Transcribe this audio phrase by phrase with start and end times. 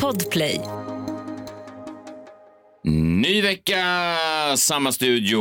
[0.00, 0.60] Podplay.
[2.84, 3.84] Ny vecka,
[4.56, 5.40] samma studio.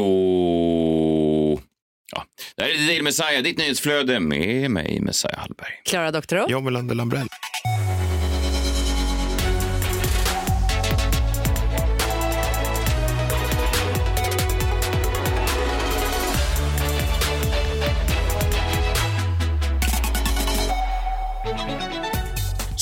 [2.12, 2.24] Ja,
[2.56, 5.82] det här är The Daily Messiah, ditt nyhetsflöde med mig, Messiah Hallberg.
[5.86, 6.46] Klara Doktorow.
[6.50, 7.28] John Melander Lambrell.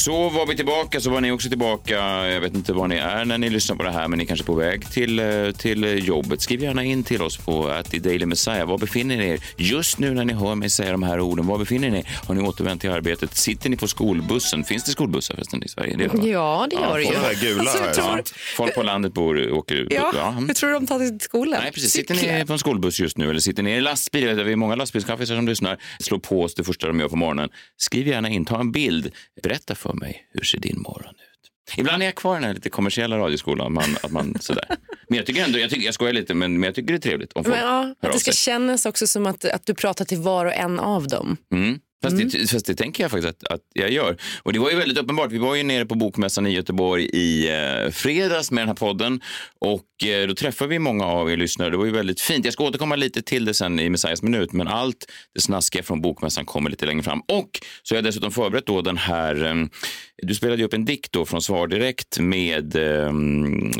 [0.03, 1.95] Så var vi tillbaka, så var ni också tillbaka.
[2.29, 4.27] Jag vet inte var ni är när ni lyssnar på det här, men ni är
[4.27, 6.41] kanske är på väg till, eh, till jobbet.
[6.41, 8.67] Skriv gärna in till oss på att i Daily Messiah.
[8.67, 11.47] Var befinner ni er just nu när ni hör mig säga de här orden?
[11.47, 12.19] Var befinner ni er?
[12.27, 13.35] Har ni återvänt till arbetet?
[13.35, 14.63] Sitter ni på skolbussen?
[14.63, 15.95] Finns det skolbussar förresten i Sverige?
[15.97, 16.03] Det?
[16.29, 17.49] Ja, det gör det ju.
[17.49, 18.23] Gula Alltså, jag tror- Ja,
[18.57, 19.93] folk på landet bor, åker ut.
[19.93, 20.47] Ja, mm.
[20.47, 21.59] jag tror de tar sig till skolan.
[21.63, 21.91] Nej, precis.
[21.91, 24.43] Sitter ni på en skolbuss just nu eller sitter ni i lastbil?
[24.43, 25.77] Vi är många lastbilschaffisar som lyssnar.
[25.99, 27.49] Slå på oss det första de gör på morgonen.
[27.77, 29.11] Skriv gärna in, ta en bild.
[29.43, 31.77] Berätta för mig, hur ser din morgon ut?
[31.77, 34.65] Ibland är jag kvar i den här lite kommersiella radioskolan, man, att man sådär.
[35.07, 37.09] Men jag tycker ändå, jag, tycker, jag skojar lite, men, men jag tycker det är
[37.09, 38.37] trevligt om folk Men, ja, hör att av det ska sig.
[38.53, 41.37] kännas också som att, att du pratar till var och en av dem.
[41.51, 41.79] Mm.
[42.03, 44.17] Fast, Det, fast det tänker jag faktiskt att, att jag gör.
[44.43, 45.31] Och det var ju väldigt uppenbart.
[45.31, 49.21] Vi var ju nere på Bokmässan i Göteborg i eh, fredags med den här podden
[49.59, 51.69] och eh, då träffade vi många av er lyssnare.
[51.69, 52.45] Det var ju väldigt fint.
[52.45, 56.01] Jag ska återkomma lite till det sen i Messiahs minut, men allt det snaskiga från
[56.01, 57.19] Bokmässan kommer lite längre fram.
[57.19, 57.49] Och
[57.83, 59.55] så har jag dessutom förberett då den här, eh,
[60.23, 63.11] du spelade ju upp en dikt då från Svar Direkt med, eh,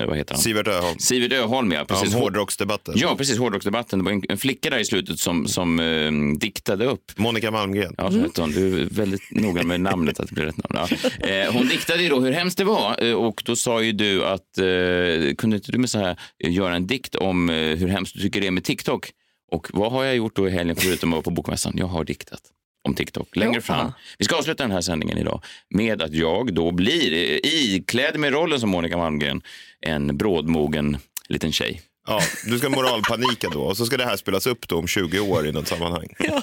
[0.08, 0.42] vad heter han?
[0.42, 1.00] Sivert Öholm.
[1.00, 1.84] Sivert Öholm, ja.
[1.90, 2.16] Ja, Precis.
[2.16, 2.94] om hårdrocksdebatten.
[2.98, 3.38] Ja, precis.
[3.38, 4.00] Hårdrocksdebatten.
[4.00, 7.96] Det var en, en flicka där i slutet som, som eh, diktade upp Monica Malmgren.
[7.98, 8.52] Ja, hette hon.
[8.52, 10.88] Du är väldigt noga med namnet, att det blir rätt namn.
[11.22, 11.28] Ja.
[11.28, 14.26] Eh, hon diktade ju då hur hemskt det var eh, och då sa ju du
[14.26, 17.88] att eh, kunde inte du med så här, eh, göra en dikt om eh, hur
[17.88, 19.12] hemskt du tycker det är med TikTok?
[19.52, 21.74] Och vad har jag gjort då i helgen förutom att vara på Bokmässan?
[21.78, 22.42] Jag har diktat
[22.88, 23.62] om TikTok längre Ja.
[23.62, 23.92] fram.
[24.18, 28.34] Vi ska avsluta den här sändningen idag med att jag då blir eh, iklädd med
[28.34, 29.42] rollen som Monica Malmgren,
[29.82, 30.98] en brådmogen
[31.30, 31.82] liten tjej.
[32.08, 35.20] Ja, du ska moralpanika då och så ska det här spelas upp då om 20
[35.20, 36.08] år i något sammanhang.
[36.20, 36.42] Ja,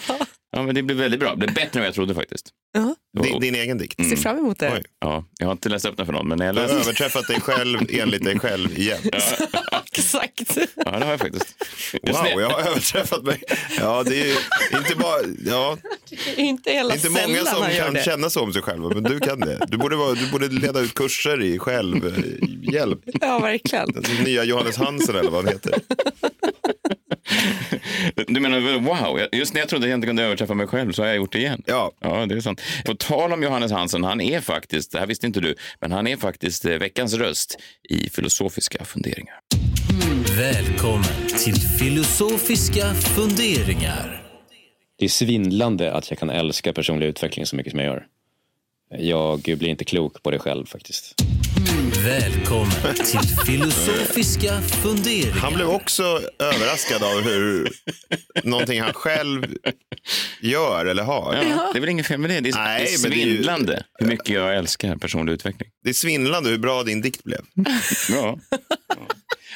[0.53, 1.31] men det blir väldigt bra.
[1.31, 2.49] Det blir bättre än vad jag trodde faktiskt.
[2.73, 4.09] Ja, Det var- Din, din egen dikt.
[4.09, 4.73] ser fram emot det.
[4.75, 4.83] Oj.
[5.01, 6.81] Ja, jag har inte läst upp den för någon, men jag Du har läste...
[6.83, 8.99] överträffat dig själv enligt dig själv igen.
[9.93, 10.57] Exakt.
[10.77, 11.55] Ja, det har jag faktiskt.
[11.93, 12.31] Just det.
[12.33, 13.43] Wow, jag har överträffat mig.
[13.79, 14.35] Ja, det är ju
[14.79, 15.17] inte bara...
[15.47, 15.77] Ja,
[16.37, 18.03] inte hela det är inte många som kan det.
[18.05, 19.67] känna så om sig själva, men du kan det.
[19.69, 23.01] Du borde, vara, du borde leda ut kurser i självhjälp.
[23.21, 23.93] Ja, verkligen.
[23.93, 25.75] Den nya Johannes Hansen eller vad han heter.
[28.27, 31.03] Du menar, wow, just när jag trodde att jag inte kunde överträffa mig själv så
[31.03, 31.63] har jag gjort det igen.
[31.67, 32.61] Ja, Ja, det är sant.
[32.85, 36.07] På tal om Johannes Hansen, han är faktiskt, det här visste inte du, men han
[36.07, 37.59] är faktiskt eh, veckans röst
[37.89, 39.41] i filosofiska funderingar.
[40.37, 44.23] Välkommen till filosofiska funderingar.
[44.99, 48.07] Det är svindlande att jag kan älska personlig utveckling så mycket som jag gör.
[48.99, 51.15] Jag blir inte klok på det själv faktiskt.
[52.05, 55.37] Välkommen till filosofiska funderingar.
[55.37, 56.03] han blev också
[56.39, 57.69] överraskad av hur
[58.45, 59.47] någonting han själv
[60.41, 61.35] gör eller har.
[61.35, 62.41] Ja, Det är väl inget fel med det.
[62.41, 65.33] Det är, Nej, det är men det är ju- svindlande hur mycket jag älskar personlig
[65.33, 65.71] utveckling.
[65.85, 67.41] Det är svindlande hur bra din dikt blev.
[68.11, 68.39] Ja.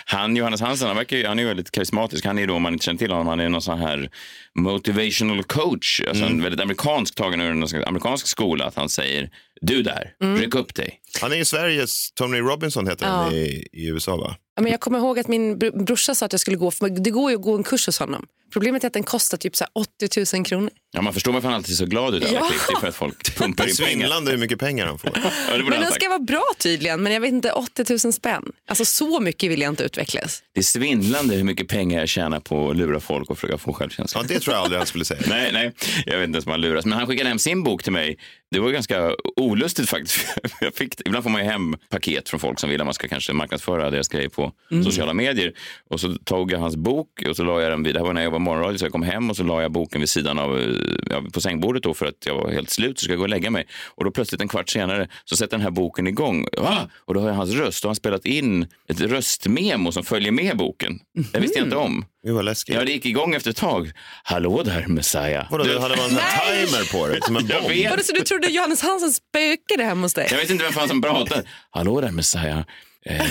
[0.07, 2.25] Han, Johannes Hansen, han, verkar, ju- han är ju väldigt karismatisk.
[2.25, 4.11] Han är då, om man inte känner till honom, han är någon sån här
[4.55, 6.01] motivational coach.
[6.09, 8.65] Alltså en väldigt amerikansk, tagen ur en amerikansk skola.
[8.65, 9.31] Att han säger,
[9.67, 11.01] du där, ryck upp dig.
[11.21, 13.39] Han är ju Sveriges Tony Robinson heter han Ja.
[13.41, 14.37] i, i USA va?
[14.57, 16.89] Ja, men jag kommer ihåg att min br- brorsa sa att jag skulle gå, för
[16.89, 18.27] det går ju att gå en kurs hos honom.
[18.53, 20.71] Problemet är att den kostar typ så här 80 000 kronor.
[20.93, 22.23] Ja, man förstår varför han alltid ser så glad ut.
[22.23, 22.49] i alla Ja.
[22.49, 22.61] klipp.
[22.69, 23.89] Det är för att folk Det pumpar är in pengar.
[23.91, 25.11] svindlande hur mycket pengar han får.
[25.15, 25.21] Ja,
[25.51, 28.53] Men han den ska vara bra tydligen, men jag vet inte, 80 000 spänn.
[28.69, 30.43] Alltså så mycket vill jag inte utvecklas.
[30.55, 33.73] Det är svindlande hur mycket pengar jag tjänar på att lura folk och försöka få
[33.73, 34.21] självkänsla.
[34.21, 35.21] Ja, det tror jag aldrig han skulle säga.
[35.29, 35.73] Nej, nej,
[36.07, 36.85] jag vet inte ens om han luras.
[36.85, 38.19] Men han skickade hem sin bok till mig.
[38.55, 40.27] Det var ganska olustigt faktiskt.
[40.61, 43.09] Jag fick, ibland får man ju hem paket från folk som vill att man ska
[43.09, 44.53] kanske marknadsföra deras grejer på
[44.85, 45.53] sociala medier.
[45.91, 48.13] Och så tog jag hans bok och så la jag den vid, det här var
[48.13, 50.39] när jag var morgonradio, så jag kom hem och så la jag boken vid sidan
[50.39, 50.77] av,
[51.11, 53.29] ja, på sängbordet då för att jag var helt slut så ska jag gå och
[53.29, 53.67] lägga mig.
[53.87, 56.47] Och då plötsligt en kvart senare så sätter den här boken igång.
[56.59, 56.79] Ah!
[56.99, 60.33] Och då hör jag hans röst och han har spelat in ett röstmemo som följer
[60.33, 60.99] med boken.
[61.33, 62.05] Det visste jag inte om.
[62.27, 62.75] Gud vad läskigt.
[62.75, 63.91] Ja, det gick igång efter ett tag.
[64.25, 65.47] Hallå där, Messiah.
[65.51, 66.11] Vadå, Du- hade man en
[66.67, 67.73] timer på dig som en Jag bomb?
[67.75, 67.91] vet.
[67.91, 70.29] Vadå, så du trodde Johannes Hansen spökade hemma hos dig?
[70.31, 71.43] Jag vet inte vem fan som pratar.
[71.71, 72.63] Hallå där Messiah.
[73.07, 73.27] Eh,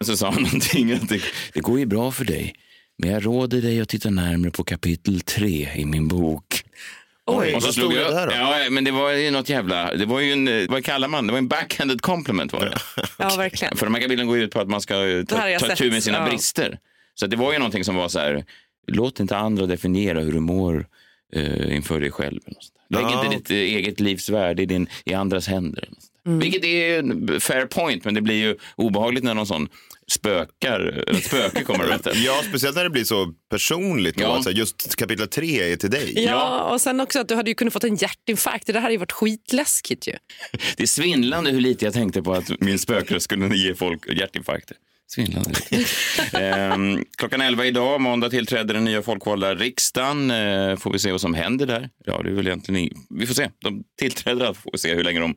[0.00, 1.20] så sa han någonting att det,
[1.52, 2.54] det går ju bra för dig.
[2.98, 6.64] Men jag råder dig att titta närmare på kapitel tre i min bok.
[7.26, 8.32] Oj, Och så vad slog jag det där då?
[8.32, 9.94] Ja, men det var ju något jävla...
[9.94, 10.48] Det var ju en...
[10.48, 11.32] eh, Vad kallar man det?
[11.32, 12.78] var en backhanded compliment var det.
[13.18, 13.76] Ja, verkligen.
[13.76, 15.76] För de här kapitlen går ju ut på att man ska eh, här ta, ta
[15.76, 16.28] tur med sina ja.
[16.28, 16.78] brister.
[17.14, 18.44] Så det var ju någonting som var så här...
[18.86, 20.86] Låt inte andra definiera hur du mår
[21.34, 22.40] eh, inför dig själv.
[22.92, 23.24] Lägg Ja.
[23.24, 25.88] inte ditt eget livs värde i, din, i andras händer.
[26.24, 26.38] där.
[26.38, 29.68] Vilket är en fair point, men det blir ju obehagligt när någon sån
[30.12, 32.12] spökar, ett spöke kommer berättar.
[32.16, 34.20] Ja, speciellt när det blir så personligt.
[34.20, 34.36] Ja.
[34.36, 36.24] Att så här, just kapitel tre är till dig.
[36.24, 38.66] Ja, och sen också att du hade ju kunnat fått en hjärtinfarkt.
[38.66, 40.12] Det där hade ju varit skitläskigt ju.
[40.76, 44.76] Det är svindlande hur lite jag tänkte på att min spökröst skulle ge folk hjärtinfarkter.
[45.14, 45.50] Svindlande
[46.32, 50.30] ehm, klockan 11 idag, måndag, tillträder den nya folkvalda riksdagen.
[50.30, 51.88] Eh, får vi se vad som händer där.
[52.04, 52.90] Ja, det är väl egentligen.
[53.10, 53.48] Vi får se.
[53.64, 55.34] De tillträder, alltså får vi se hur länge de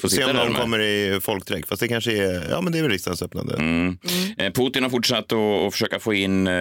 [0.00, 0.42] får Se sitta om där.
[0.42, 0.62] någon de här.
[0.62, 1.68] kommer i folkdräkt.
[1.68, 3.54] Fast det kanske är, ja men det är väl riksdagens öppnande.
[3.54, 3.98] Mm.
[4.38, 6.52] Eh, Putin har fortsatt att, att försöka få in eh,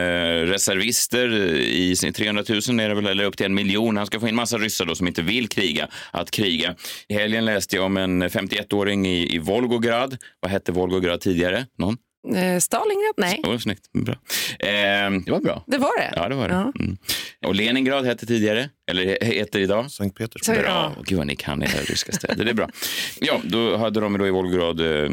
[0.45, 1.29] reservister
[1.59, 3.97] i sin 300 000 är det väl, eller upp till en miljon.
[3.97, 6.75] Han ska få in massa ryssar då som inte vill kriga att kriga.
[7.07, 10.17] I helgen läste jag om en 51-åring i, i Volgograd.
[10.39, 11.65] Vad hette Volgograd tidigare?
[11.77, 11.97] Någon?
[12.35, 13.13] Eh, Stalingrad?
[13.17, 13.91] Nej, Oh, snyggt.
[13.93, 14.13] Bra.
[14.59, 15.63] Eh, det var bra.
[15.67, 16.13] det var det.
[16.15, 16.53] Ja, det var det.
[16.53, 16.71] Ja.
[16.79, 16.97] Mm.
[17.45, 19.91] Och Leningrad hette tidigare, eller he- heter idag.
[19.91, 20.55] Sankt Petersburg.
[20.57, 20.93] Så- Bra.
[20.97, 21.03] Ja.
[21.05, 22.43] Gud vad ni kan era ryska städer.
[22.45, 22.69] Det är bra.
[23.19, 25.09] Ja, då hade de då i Volgograd eh,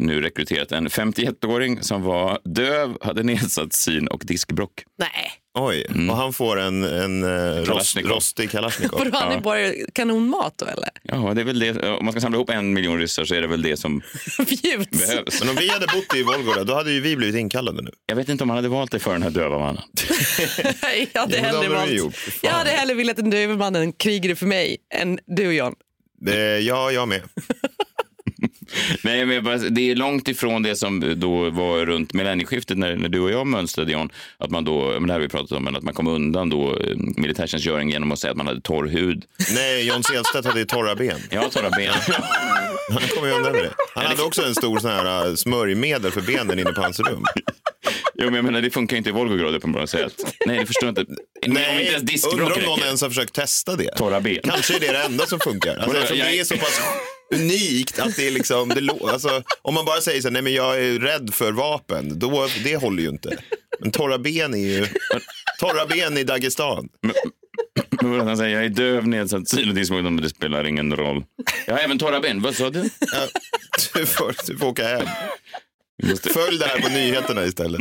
[0.00, 4.72] nu rekryterat en 51-åring som var döv, hade nedsatt syn och diskbrock.
[4.98, 5.10] Nej,
[5.54, 8.10] Oj, och han får en, en eh, rost, Kalasjnikov.
[8.12, 8.98] rostig kalasjnikov.
[8.98, 9.58] vadå, han är bara
[9.92, 10.88] kanonmat då eller?
[11.02, 11.90] Ja, det är väl det.
[11.90, 13.98] Om man ska samla ihop en miljon ryssar så är det väl det som
[14.38, 15.40] behövs.
[15.40, 17.90] Men om vi hade bott i Volgograd, då hade ju vi blivit inkallade nu.
[18.06, 19.82] Jag vet inte om man hade valt det för den här döva mannen.
[20.82, 22.16] Nej, jag hade Jo, det hellre valt...
[22.42, 25.74] Jag hade hellre velat att den döve mannen krigade för mig än du John.
[26.20, 27.22] Det, ja, jag med.
[29.02, 32.96] Nej, men jag bara, det är långt ifrån det som då var runt millennieskiftet när,
[32.96, 34.10] när du och jag mönstrade, John.
[34.38, 36.50] Att man då, men det här har vi pratat om, men att man kom undan
[36.50, 39.24] då eh, militärtjänstgöring genom att säga att man hade torr hud.
[39.54, 41.18] Nej, John Selstedt hade ju torra ben.
[41.30, 41.92] Jag har torra ben.
[42.92, 43.72] Han kom ju undan med det.
[43.94, 47.24] Han hade också en stor sån här uh, smörjmedel för benen inne på hans rum.
[48.14, 50.66] Jo, men jag menar, det funkar ju inte i Volgograd att säga att- Nej, det
[50.66, 51.12] förstår jag inte.
[51.46, 53.90] om inte ens undrar om någon ens har försökt testa det.
[53.96, 54.38] Torra ben.
[54.44, 55.76] Kanske är det det enda som funkar.
[55.76, 56.80] Alltså, eftersom jag- det är så pass
[57.32, 60.54] unikt att det är liksom, det, alltså, om man bara säger så här, nej men
[60.54, 63.36] jag är rädd för vapen, då, det håller ju inte.
[63.80, 64.86] Men torra ben är ju,
[65.60, 66.88] torra ben i Dagestan.
[68.02, 70.96] Men vad han säger, jag är döv, nedsatt syn och diskbråck, men det spelar ingen
[70.96, 71.24] roll.
[71.66, 72.42] Jag har även torra ben.
[72.42, 72.90] Vad sa du?
[72.98, 73.26] Ja,
[73.94, 75.06] du, får, du får åka hem.
[76.34, 77.80] Följ det här på nyheterna istället.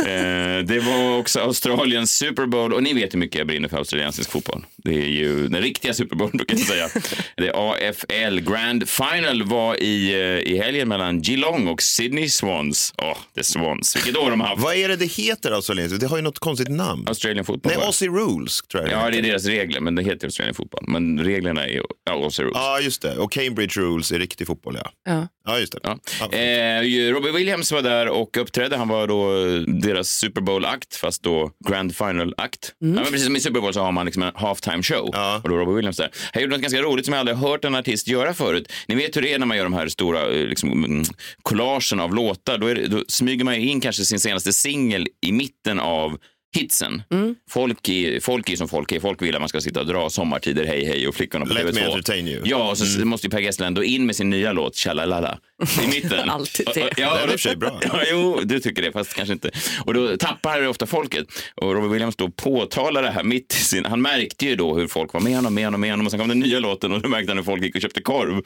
[0.00, 3.76] Eh, det var också Australiens Super Bowl och ni vet hur mycket jag brinner för
[3.76, 4.64] australiensisk fotboll.
[4.76, 6.88] Det är ju den riktiga Super Bowl brukar jag säga.
[7.36, 12.94] Det är AFL Grand Final var i, eh, i helgen mellan Geelong och Sydney Swans.
[12.98, 13.96] Åh, det är Swans.
[13.96, 14.62] Vilket år de har haft.
[14.62, 16.00] Vad är det det heter australiensiskt?
[16.00, 17.04] Det har ju något konstigt namn.
[17.08, 17.72] Australian fotboll.
[17.76, 17.86] Nej?
[17.86, 20.84] Aussie Rules tror jag Ja, det är deras regler, men det heter Australian fotboll.
[20.88, 22.56] Men reglerna är ju ja, Aussie Rules.
[22.56, 23.16] Ja, just det.
[23.16, 24.90] Och Cambridge Rules är riktig fotboll, ja.
[25.04, 25.28] Ja.
[25.46, 25.78] Ja, just det.
[25.82, 25.98] Ja.
[26.20, 26.38] Ja.
[26.38, 28.76] Eh, Robbie Williams var där och uppträdde.
[28.76, 29.32] Han var då
[29.66, 32.72] deras Super Bowl-akt, fast då Grand Final-akt.
[32.78, 35.10] Ja, men precis som i Super Bowl så har man liksom en halftime show.
[35.12, 35.40] Ja.
[35.42, 36.10] Och då Robbie Williams där.
[36.32, 38.72] Han gjorde något ganska roligt som jag aldrig hört en artist göra förut.
[38.88, 41.04] Ni vet hur det är när man gör de här stora eh, liksom, mm,
[41.42, 42.58] collagen av låtar.
[42.58, 46.18] Då, är det, då smyger man in kanske sin senaste singel i mitten av
[46.56, 47.02] hitsen.
[47.50, 49.00] Folk, är, folk är som folk är.
[49.00, 51.66] Folk vill att man ska sitta och dra sommartider, hej hej och flickorna på Let
[51.66, 51.74] TV2.
[51.74, 52.42] me entertain you.
[52.44, 55.38] Ja, och så måste ju Per Gessle då in med sin nya låt, Tjalalala,
[55.84, 56.30] i mitten.
[56.30, 56.80] Alltid det.
[56.80, 57.80] Ja, Det är i och för sig bra.
[57.82, 59.50] Ja, jo, du tycker det, fast kanske inte.
[59.84, 61.26] Och då tappar ofta folket.
[61.54, 63.84] Och Robert Williams då påtalar det här mitt i sin...
[63.84, 66.06] Han märkte ju då hur folk var med honom, med honom, med honom.
[66.06, 68.02] Och sen kom den nya låten och då märkte han hur folk gick och köpte
[68.02, 68.42] korv.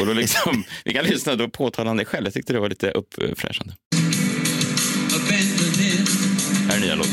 [0.00, 2.26] Och då liksom, vi kan lyssna, då påtalar han det själv.
[2.26, 3.74] Jag tyckte det var lite uppfräschande.
[6.74, 7.12] Här är nya låten.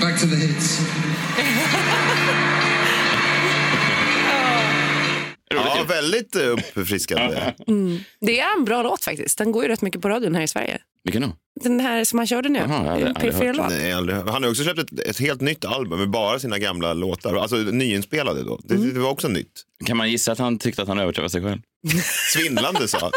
[0.00, 0.80] Back to the hits.
[5.48, 7.54] Ja, väldigt eh, uppfriskande.
[8.20, 9.38] Det är en bra låt faktiskt.
[9.38, 10.78] Den går ju rätt mycket på radion här i Sverige.
[11.04, 11.28] Vilken då?
[11.62, 12.58] Den här som han körde nu.
[12.58, 13.68] Jaha, jag hade en aldrig hört P4-låt.
[13.70, 14.16] Nej, aldrig.
[14.16, 17.34] Han har också släppt ett, ett helt nytt album med bara sina gamla låtar.
[17.34, 18.60] Alltså nyinspelade då.
[18.64, 19.52] Det, det var också nytt.
[19.86, 21.60] Kan man gissa att han tyckte att han överträffade sig själv?
[22.34, 23.12] Svindlande sa han.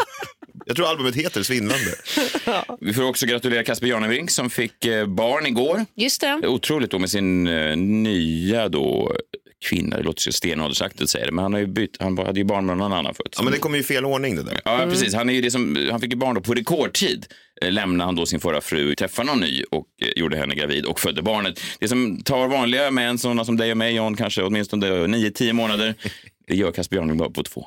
[0.66, 1.94] Jag tror albumet heter Svindlande.
[2.80, 5.86] Vi får också gratulera Casper Janevink som fick eh, barn igår.
[5.94, 6.40] Just det.
[6.46, 9.16] Otroligt då med sin eh, nya då
[9.62, 9.96] kvinna.
[9.96, 12.44] Det låter så stenåldersaktigt att säga det, men han, har ju bytt, han hade ju
[12.44, 13.34] barn med någon annan förut.
[13.36, 14.60] Ja, men det kommer ju i fel ordning det där.
[14.64, 15.14] Ja, precis.
[15.14, 17.26] Han, är ju det som, han fick ju barn då på rekordtid.
[17.62, 20.84] Eh, Lämnade han då sin förra fru, träffade någon ny och eh, gjorde henne gravid
[20.84, 21.60] och födde barnet.
[21.80, 25.94] Det som tar vanliga män, sådana som dig och mig, John, kanske åtminstone 9-10 månader.
[26.46, 27.66] Det gör Casper Björnling bara på två.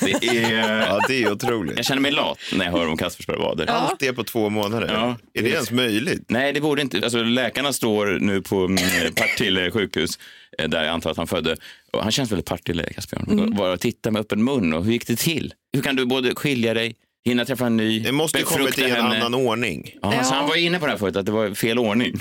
[0.00, 1.76] Det är, Ja, det är otroligt.
[1.76, 3.66] jag känner mig lat när jag hör om Caspers bravader.
[3.66, 4.90] Allt det på två månader.
[4.92, 5.16] Ja.
[5.34, 6.24] Är det ens möjligt?
[6.28, 7.00] Nej, det borde inte.
[7.02, 8.76] Alltså, läkarna står nu på mm,
[9.14, 10.22] Partille sjukhus eh,
[10.58, 11.56] där jag antar att han födde.
[11.92, 13.46] Och han känns väldigt partig, Casper.
[13.56, 14.72] Bara titta med öppen mun.
[14.72, 15.54] Och hur gick det till?
[15.72, 16.94] Hur kan du både skilja dig,
[17.24, 19.16] hinna träffa en ny, Det måste ju kommit i en henne?
[19.16, 19.90] annan ordning.
[20.02, 22.14] Ja, Så han var inne på det här förut, att det var fel ordning.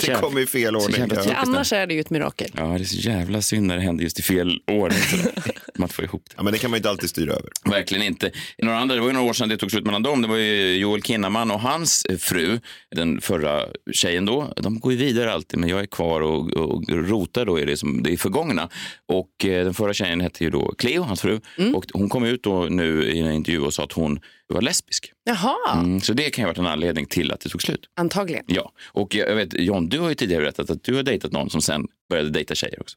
[0.00, 1.00] Det kom i fel Så ordning.
[1.00, 1.34] jävla Ja.
[1.36, 2.50] Annars är det ju ett mirakel.
[2.56, 5.00] Ja, det är så jävla synd när det händer just i fel ordning.
[5.78, 6.34] Man får ihop det.
[6.36, 7.48] Ja, men det kan man ju inte alltid styra över.
[7.64, 8.30] Verkligen inte.
[8.58, 10.22] Några andra, det var ju några år sedan det tog slut mellan dem.
[10.22, 12.60] Det var ju Joel Kinnaman och hans fru,
[12.94, 14.52] den förra tjejen då.
[14.56, 17.76] De går ju vidare alltid, men jag är kvar och, och rotar då i det,
[17.76, 18.68] som, det är förgångna.
[19.08, 21.40] Och eh, den förra tjejen hette ju då Cleo, hans fru.
[21.74, 24.20] Och hon kom ut då nu i en intervju och sa att hon
[24.52, 25.12] var lesbisk.
[25.24, 27.86] Jaha, Mm, så det kan ju ha varit en anledning till att det tog slut.
[27.96, 28.44] antagligen.
[28.48, 31.50] Ja, och jag vet, John, du har ju tidigare berättat att du har dejtat någon
[31.50, 32.96] som sen började dejta tjejer också.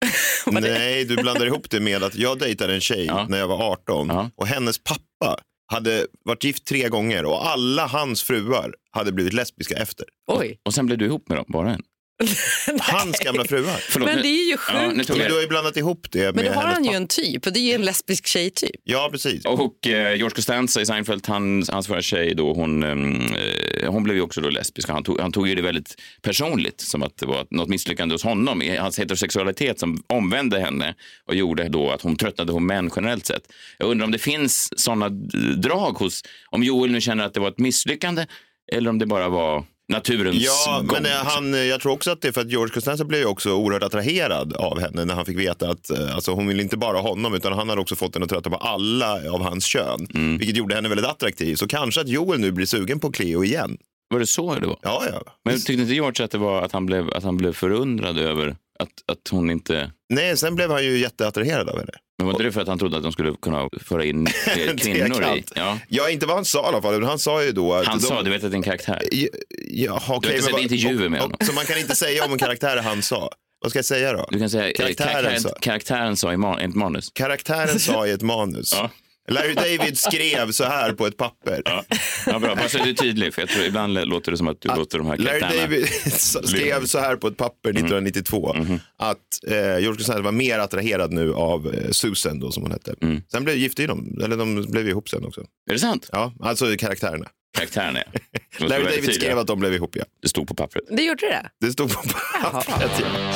[0.52, 3.26] Nej, du blandar ihop det med att jag dejtade en tjej Ja.
[3.28, 4.30] när jag var 18 Ja.
[4.34, 5.38] och hennes pappa
[5.72, 10.06] hade varit gift tre gånger och alla hans fruar hade blivit lesbiska efter.
[10.26, 10.58] Oj.
[10.62, 11.82] Och sen blev du ihop med dem, bara en.
[12.80, 13.76] Hans gamla fruar.
[13.88, 15.08] Förlåt, Men det är ju Ja, sjukt.
[15.08, 17.06] Men jag du har ju blandat ihop det med Men då har han ju en
[17.06, 18.70] typ och det är ju en lesbisk tjejtyp.
[18.84, 19.44] Ja, precis.
[19.44, 23.34] Och eh, George Costanza i Seinfeld, han, hans förra tjej, då, hon, ehm,
[23.82, 24.88] eh, hon blev ju också då lesbisk.
[24.88, 28.24] Han tog, han tog ju det väldigt personligt, som att det var något misslyckande hos
[28.24, 28.62] honom.
[28.62, 30.94] i Hans heterosexualitet som omvände henne
[31.26, 33.42] och gjorde då att hon tröttnade på män generellt sett.
[33.78, 35.08] Jag undrar om det finns sådana
[35.56, 38.26] drag hos, om Joel nu känner att det var ett misslyckande
[38.72, 40.88] eller om det bara var naturens Ja, gång.
[41.02, 43.26] men eh, han, eh, jag tror också att det är för att George Costanza blev
[43.26, 46.76] också oerhört attraherad av henne när han fick veta att eh, alltså, hon vill inte
[46.76, 50.06] bara honom utan han hade också fått henne att trötta på alla av hans kön.
[50.14, 50.38] Mm.
[50.38, 51.54] Vilket gjorde henne väldigt attraktiv.
[51.56, 53.78] Så kanske att Joel nu blir sugen på Cleo igen.
[54.10, 54.78] Var det så det var?
[54.82, 55.22] Ja, ja.
[55.44, 58.56] Men tyckte inte George att det var att han blev, att han blev förundrad över
[58.78, 59.92] att, att hon inte...
[60.14, 61.92] Nej, sen blev han ju jätteattraherad av henne.
[62.18, 64.74] Men var inte det för att han trodde att de skulle kunna föra in eh,
[64.76, 65.44] kvinnor i?
[65.54, 65.78] Ja.
[65.88, 67.02] Ja, inte vad han sa i alla fall.
[67.04, 67.86] Han sa ju då att...
[67.86, 69.02] Han de, sa, du vet att det är en karaktär.
[69.12, 69.28] Ja,
[69.70, 71.36] ja, okej, inte men sett vad- intervjuer med honom.
[71.46, 73.30] Så man kan inte säga om en karaktär han sa.
[73.60, 74.28] Vad ska jag säga då?
[74.30, 75.48] Du kan säga Karaktären karaktären, sa.
[75.60, 77.10] karaktären sa i man, ett manus.
[77.14, 78.72] Karaktären sa i ett manus.
[78.76, 78.90] Ja.
[79.28, 81.62] Larry David skrev så här på ett papper.
[81.64, 81.84] Ja,
[82.26, 82.54] ja bra.
[82.56, 84.68] Bara så att du är tydlig, för jag tror ibland låter det som att du
[84.76, 85.40] låter de här Larry.
[85.40, 85.88] David
[86.48, 87.76] skrev så här på ett papper Mm.
[87.84, 88.78] 1992 Mm-hmm.
[88.98, 89.16] att
[89.46, 92.94] eh, George Costanza var mer attraherad nu av eh, Susan då som hon hette.
[93.02, 93.22] Mm.
[93.32, 95.40] Sen blev gifte de, eller de blev ihop sen också.
[95.40, 96.08] Är det sant?
[96.12, 97.26] Ja, alltså karaktärerna.
[97.56, 98.20] Karaktärerna, ja.
[98.66, 99.14] Larry David tydliga.
[99.14, 100.04] skrev att de blev ihop ja.
[100.22, 100.84] Det stod på pappret.
[100.90, 101.50] Det gjorde det?
[101.66, 102.02] Det stod på
[102.52, 103.32] pappret ja.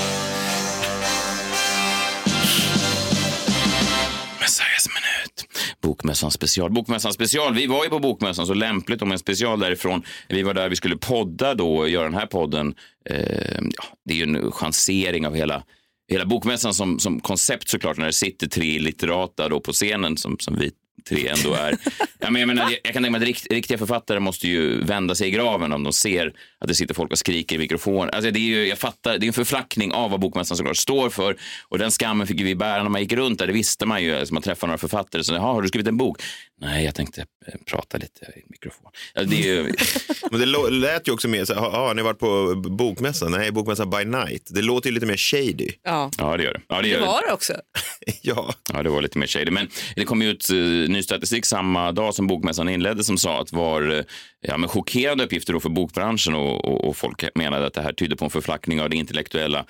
[5.83, 6.71] Bokmässan special.
[6.71, 7.55] Bokmässan special.
[7.55, 10.03] Vi var ju på Bokmässan, så lämpligt om en special därifrån.
[10.29, 12.75] Vi var där vi skulle podda då, och göra den här podden.
[13.11, 15.63] Eh, ja, det är ju en chansering av hela,
[16.11, 20.37] hela Bokmässan som, som koncept såklart, när det sitter tre litterata då på scenen som,
[20.39, 20.71] som vi
[21.09, 21.77] tre ändå är.
[22.19, 24.85] Ja, men jag, menar, jag, jag kan tänka mig att rikt, riktiga författare måste ju
[24.85, 28.11] vända sig i graven om de ser att det sitter folk och skriker i mikrofon.
[28.13, 31.11] Alltså, det är ju, jag fattar, det är en förflackning av vad Bokmässan såklart står
[31.11, 31.37] för
[31.69, 33.47] och den skammen fick vi bära när man gick runt där.
[33.47, 35.25] Det visste man ju, alltså, man träffade några författare.
[35.25, 36.23] Så, Jaha, har du skrivit en bok?
[36.63, 38.91] Nej, jag tänkte eh, prata lite i mikrofon.
[39.15, 39.73] Ja, det är ju,
[40.31, 43.33] Men det lät ju också mer så här, "Ja, har ni varit på bokmässan?
[43.33, 44.43] Nej, bokmässan by night.
[44.51, 45.69] Det låter ju lite mer shady.
[45.83, 46.61] Ja, ja, det gör det.
[46.69, 47.07] Ja, det, gör det.
[47.07, 47.53] var det också.
[48.23, 49.51] Ja, Ja, det var lite mer shady.
[49.51, 50.57] Men det kom ju ut eh,
[50.91, 54.05] ny statistik samma dag som bokmässan inleddes som sa att var eh,
[54.41, 57.93] ja, men chockerande uppgifter då för bokbranschen och, och, och folk menade att det här
[57.93, 59.65] tydde på en förflackning av det intellektuella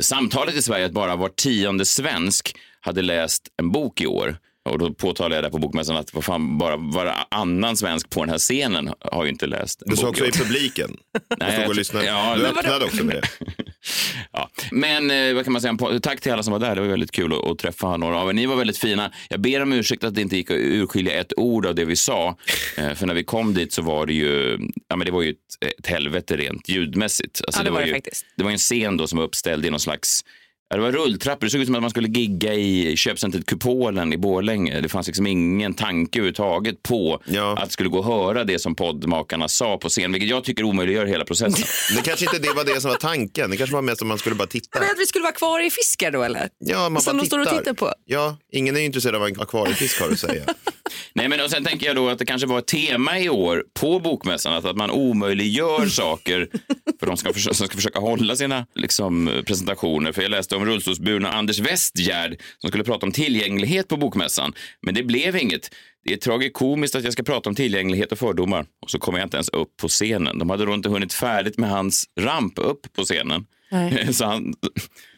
[0.00, 0.86] samtalet i Sverige.
[0.86, 4.36] Att bara var tionde svensk hade läst en bok i år.
[4.66, 8.30] Och då påtalade jag där på bokmässan att vad fan, bara varannan svensk på den
[8.30, 10.96] här scenen har ju inte läst du sa också i publiken.
[11.38, 12.06] Nej, jag och lyssnade.
[12.06, 13.28] ja, du öppnade också med det.
[14.32, 14.50] Ja.
[14.70, 16.00] Men eh, vad kan man säga?
[16.02, 16.74] Tack till alla som var där.
[16.74, 18.32] Det var väldigt kul att, träffa några av er.
[18.32, 19.12] Ni var väldigt fina.
[19.28, 21.96] Jag ber om ursäkt att det inte gick att urskilja ett ord av det vi
[21.96, 22.36] sa.
[22.78, 24.58] Eh, för när vi kom dit så var det ju,
[24.88, 27.40] ja, men det var ju ett, ett helvete rent ljudmässigt.
[27.46, 28.26] Alltså, Ja, det var det ju, faktiskt.
[28.36, 30.24] Det var en scen då som var uppställd i någon slags
[30.68, 31.46] Ja, det var rulltrappor.
[31.46, 34.80] Det såg ut som att man skulle gigga i köpcentret Kupolen i Borlänge.
[34.80, 37.56] Det fanns liksom ingen tanke överhuvudtaget på Ja.
[37.58, 40.64] att det skulle gå att höra det som poddmakarna sa på scen, vilket jag tycker
[40.64, 41.64] omöjliggör hela processen.
[41.96, 43.50] Det kanske inte det var det som var tanken.
[43.50, 44.78] Det kanske var mest att man skulle bara titta.
[44.80, 46.48] Men att vi skulle vara kvar i fiskar då eller?
[46.58, 47.92] Ja, man Som bara de står och tittar på.
[48.04, 50.42] Ja, ingen är intresserad av en akvariefisk har du att säga.
[51.12, 53.64] Nej, men och sen tänker jag då att det kanske var ett tema i år
[53.80, 56.48] på Bokmässan att, att man omöjliggör saker
[57.00, 60.12] för de ska, försöka, som ska försöka hålla sina liksom, presentationer.
[60.12, 64.52] För jag läste om rullstolsburna Anders Westgärd som skulle prata om tillgänglighet på Bokmässan.
[64.82, 65.70] Men det blev inget.
[66.04, 69.26] Det är tragikomiskt att jag ska prata om tillgänglighet och fördomar och så kommer jag
[69.26, 70.38] inte ens upp på scenen.
[70.38, 73.46] De hade då inte hunnit färdigt med hans ramp upp på scenen.
[73.70, 74.12] Nej.
[74.14, 74.54] Så han,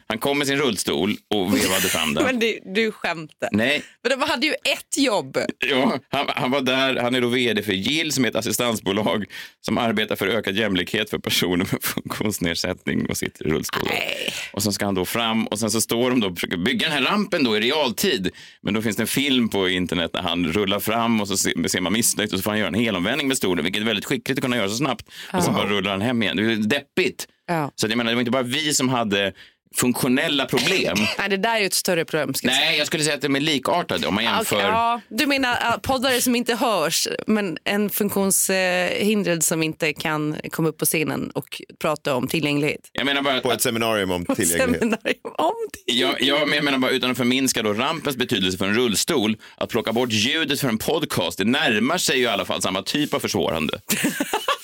[0.09, 2.23] Han kom med sin rullstol och vevade fram den.
[2.25, 3.49] Men du, du skämtar.
[3.51, 5.37] Nej, Men de hade ju ett jobb.
[5.69, 6.95] ja, han, han var där.
[6.95, 9.25] Han är då vd för Gill som är ett assistansbolag
[9.61, 13.83] som arbetar för ökad jämlikhet för personer med funktionsnedsättning och sitter i rullstol.
[13.85, 14.33] Nej.
[14.53, 16.87] Och så ska han då fram och sen så står de då och försöker bygga
[16.89, 18.31] den här rampen då i realtid.
[18.61, 21.81] Men då finns det en film på internet där han rullar fram och så ser,
[21.81, 24.39] man missnöjt och så får han göra en helomvändning med stolen, vilket är väldigt skickligt
[24.39, 25.05] att kunna göra så snabbt.
[25.33, 26.37] Och så bara rullar han hem igen.
[26.37, 27.27] Det är deppigt.
[27.47, 27.71] Ja.
[27.75, 29.33] Så jag menar, det var inte bara vi som hade
[29.75, 30.97] funktionella problem.
[31.17, 32.33] Nej, det där är ju ett större problem.
[32.33, 32.69] Ska jag säga.
[32.69, 34.55] Nej, jag skulle säga att de är likartade om man Ja, jämför.
[34.55, 40.35] okej, ja, du menar uh, poddare som inte hörs, men en funktionshindrad som inte kan
[40.51, 42.89] komma upp på scenen och prata om tillgänglighet?
[42.91, 44.79] Jag menar bara På ett seminarium om tillgänglighet.
[44.79, 45.53] Seminarium om
[45.85, 49.37] Ja, ja, men jag menar bara utan att förminska då rampens betydelse för en rullstol,
[49.55, 52.81] att plocka bort ljudet för en podcast, det närmar sig ju i alla fall samma
[52.81, 53.81] typ av försvårande.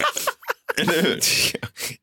[0.78, 1.20] Eller hur?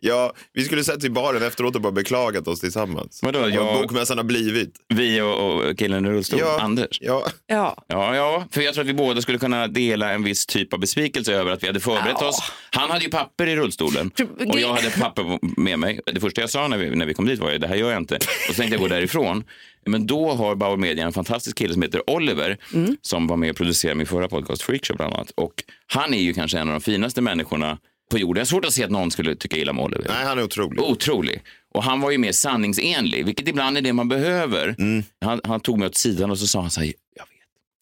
[0.04, 3.20] Ja, vi skulle sett i baren efteråt och bara beklagat oss tillsammans.
[3.22, 4.74] Vadå, Vad jag- bokmässan har blivit.
[4.88, 6.98] Vi och, och killen i rullstol, Ja, Anders.
[7.00, 7.84] Ja, Ja.
[7.88, 10.80] Ja, ja, för jag tror att vi båda skulle kunna dela en viss typ av
[10.80, 12.28] besvikelse över att vi hade förberett Ja.
[12.28, 12.52] oss.
[12.70, 14.10] Han hade ju papper i rullstolen
[14.48, 16.00] och jag hade papper med mig.
[16.06, 17.90] Det första jag sa när vi, när vi kom dit var ju, det här gör
[17.90, 18.16] jag inte.
[18.16, 19.44] Och så tänkte jag gå därifrån.
[19.86, 22.58] Men då har Bauer Media en fantastisk kille som heter Oliver
[23.02, 25.30] som var med och producerade min förra podcast Freakshow bland annat.
[25.34, 25.52] Och
[25.86, 27.78] han är ju kanske en av de finaste människorna
[28.12, 28.40] på jorden.
[28.40, 30.04] Jag har svårt att se att någon skulle tycka illa om Oliver.
[30.08, 30.80] nej han är otrolig.
[30.82, 31.42] Otrolig.
[31.74, 34.76] Och han var ju mer sanningsenlig, vilket ibland är det man behöver.
[35.24, 37.32] Han, han tog mig åt sidan och så sa han så här, jag vet,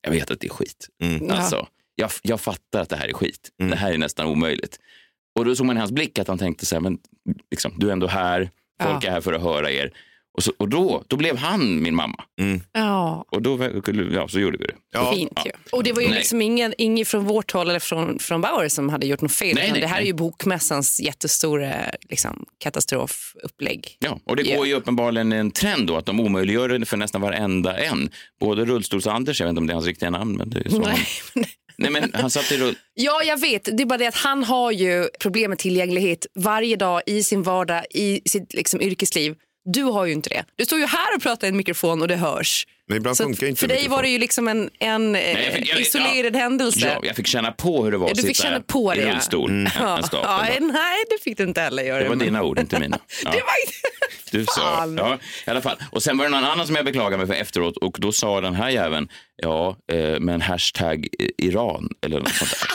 [0.02, 0.88] jag vet att det är skit.
[1.30, 3.50] Alltså, jag, jag fattar att det här är skit.
[3.58, 4.78] Det här är nästan omöjligt.
[5.38, 6.98] Och då såg man i hans blick att han tänkte så här, men
[7.50, 8.50] liksom, du är ändå här,
[8.82, 9.08] folk Ja.
[9.08, 9.92] är här för att höra er.
[10.36, 12.24] Och, så, och då, då blev han min mamma.
[12.72, 13.24] ja.
[13.30, 13.70] Och då
[14.12, 14.74] ja, så gjorde vi det.
[14.92, 15.50] Ja, Fint ju.
[15.72, 16.18] Och det var ju Nej.
[16.18, 19.54] liksom ingen, ingen från vårt håll eller från, från Bauer som hade gjort något fel.
[19.54, 20.02] Nej, nej, det här nej.
[20.02, 21.74] är ju bokmässans jättestora
[22.08, 23.96] liksom, katastrofupplägg.
[23.98, 24.56] Ja, och det Ja.
[24.56, 28.10] går ju uppenbarligen en trend då att de omöjliggör det för nästan varenda en.
[28.40, 30.82] Både rullstols-Anders, jag vet inte om det är hans riktiga namn, men det är så
[30.84, 30.98] han...
[31.34, 31.46] Nej.
[31.78, 32.74] Nej, men han satt i rull...
[32.94, 33.64] Ja, jag vet.
[33.64, 37.42] Det är bara det att han har ju problem med tillgänglighet varje dag i sin
[37.42, 39.34] vardag, i sitt liksom, yrkesliv.
[39.72, 40.44] Du har ju inte det.
[40.56, 42.66] Du står ju här och pratar i en mikrofon och det hörs.
[42.88, 45.52] Men ibland Så funkar inte för dig var det ju liksom en, en eh, jag
[45.54, 46.90] fick- jag- isolerad händelse.
[46.94, 48.94] Ja, jag fick känna på hur det var Ja, att du fick sitta känna på
[48.94, 49.12] det, i ja.
[49.12, 50.20] rullstol en, en stapel.
[50.24, 51.98] ja, nej, det fick du inte heller göra.
[52.02, 52.98] Det var men- dina ord, inte mina.
[53.24, 53.30] Ja.
[53.30, 53.76] Det var inte...
[54.32, 55.76] Du sa, ja, i alla fall.
[55.90, 58.40] Och sen var det någon annan som jag beklagade mig för efteråt och då sa
[58.40, 61.06] den här jäveln, ja, eh, men hashtag
[61.38, 62.70] Iran eller något sånt där.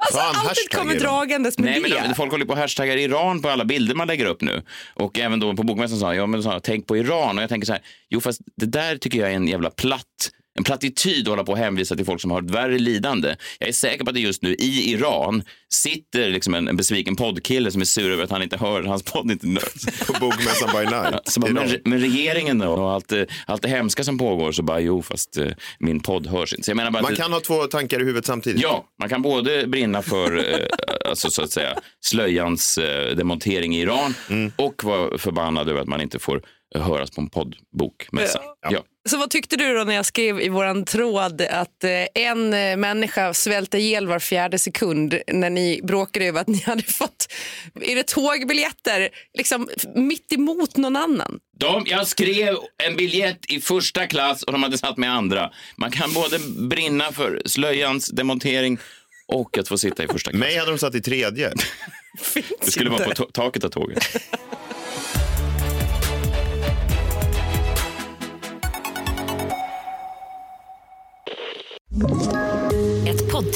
[0.00, 2.08] Alltså, Fan, alltid kommer dragandes med Nej, men det.
[2.08, 4.62] de, folk håller på och hashtaggar Iran på alla bilder man lägger upp nu.
[4.94, 7.36] Och även då på bokmässan sa jag, ja men sa, tänk på Iran.
[7.38, 10.30] Och jag tänker så här, jo fast det där tycker jag är en jävla platt
[10.58, 13.36] en plattityd att hålla på och hänvisa till folk som har ett värre lidande.
[13.58, 15.42] Jag är säker på att det just nu i Iran
[15.74, 19.02] sitter liksom en, en besviken poddkille som är sur över att han inte hör hans
[19.02, 19.46] podd inte
[20.06, 21.36] På bokmässan by night.
[21.40, 24.80] bara, men, men regeringen då och allt, det- allt det hemska som pågår så bara
[24.80, 25.46] jo fast eh,
[25.78, 26.64] min podd hörs inte.
[26.64, 28.62] Så jag menar bara Man det- kan ha två tankar i huvudet samtidigt.
[28.62, 30.66] Ja, man kan både brinna för eh,
[31.10, 34.14] alltså, så att säga, slöjans eh, demontering i Iran
[34.56, 36.42] och vara förbannad över att man inte får eh,
[36.74, 38.40] höras på en poddbokmässa.
[38.70, 38.84] Ja.
[39.08, 42.76] Så vad tyckte du då när jag skrev i våran tråd att eh, en eh,
[42.76, 47.32] människa svälter ihjäl var fjärde sekund när ni bråkade över att ni hade fått
[47.80, 51.38] är det tågbiljetter liksom, mitt emot någon annan?
[51.58, 55.50] De, jag skrev en biljett i första klass och de hade satt med andra.
[55.76, 58.78] Man kan både brinna för slöjans demontering
[59.28, 60.40] och att få sitta i första klass.
[60.40, 61.52] Mig hade de satt i tredje.
[62.60, 64.04] Det skulle vara på taket av tåget.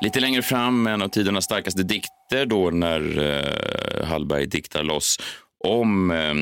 [0.00, 5.16] Lite längre fram, en av tidernas starkaste dikter då när eh, Hallberg diktar loss
[5.64, 6.34] om eh,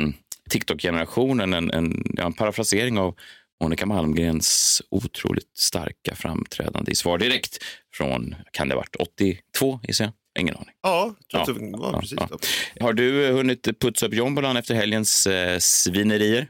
[0.51, 1.55] TikTok-generationen.
[1.55, 3.14] En, en, ja, en parafrasering av
[3.62, 7.59] Monica Malmgrens otroligt starka framträdande i Svar direkt
[7.94, 10.12] från, kan det ha varit 82 gissar jag?
[10.38, 10.75] Ingen aning.
[10.83, 12.29] Ja, Ja, att det var ja, precis ja.
[12.31, 12.38] då.
[12.85, 16.49] Har du eh, hunnit putsa upp jombolan efter helgens eh, svinerier?